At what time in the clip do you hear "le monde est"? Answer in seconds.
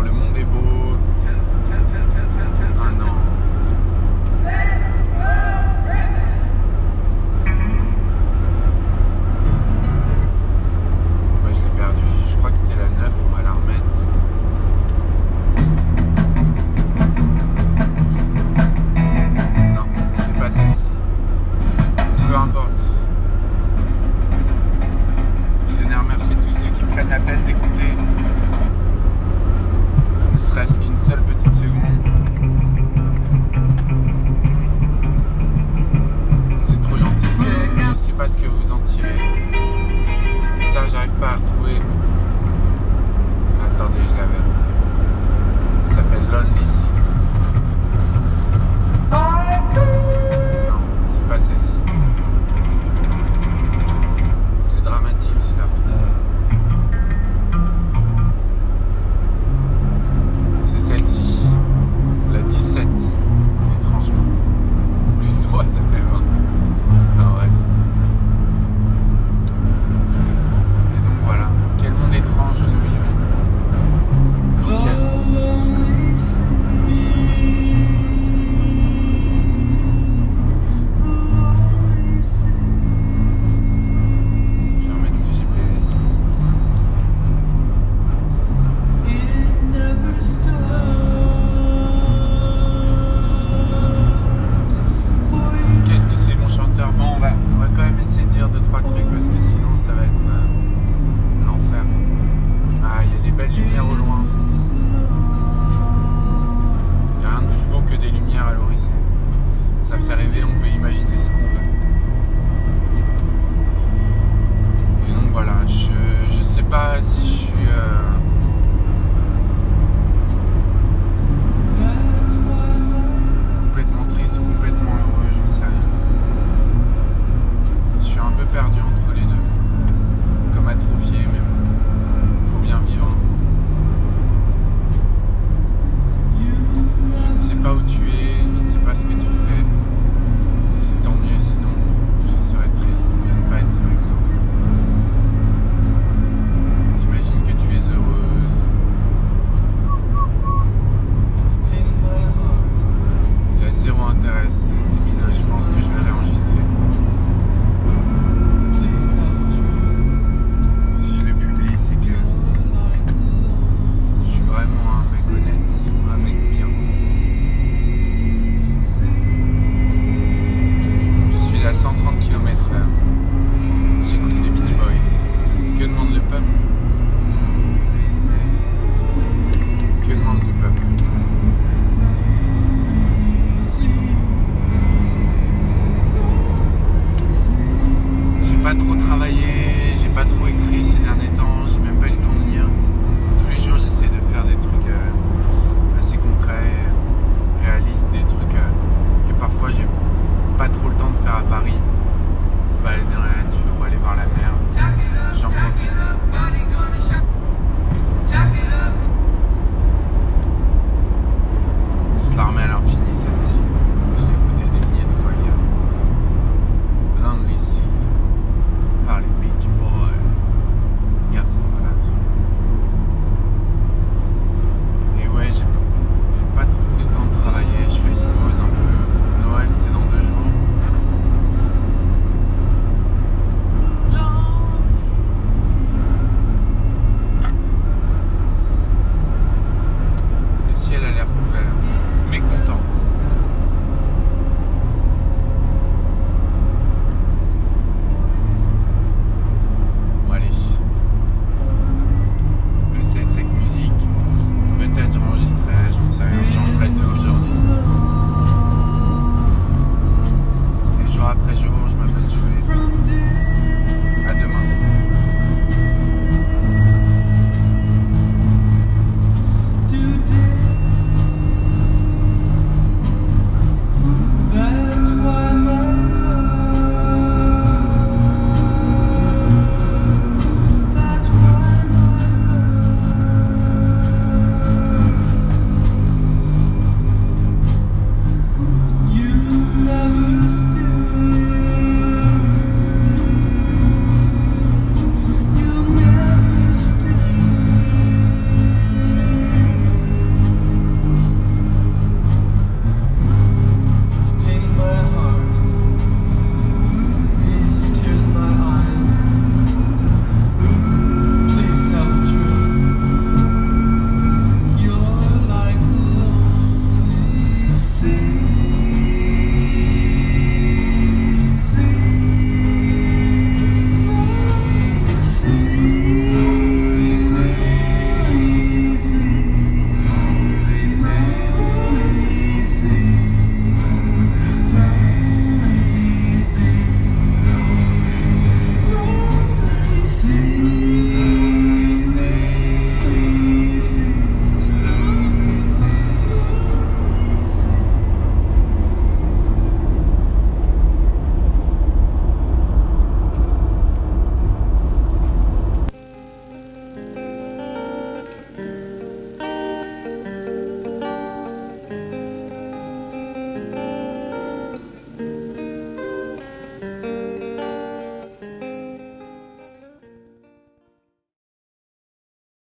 0.00-0.44